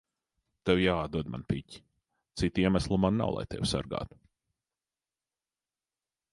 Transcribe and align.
Tev 0.69 0.79
jāatdod 0.83 1.29
man 1.33 1.43
piķi. 1.51 1.81
Cita 2.43 2.63
iemesla 2.65 2.99
man 3.05 3.21
nav, 3.23 3.37
lai 3.37 3.47
tevi 3.55 3.71
sargātu. 3.75 4.21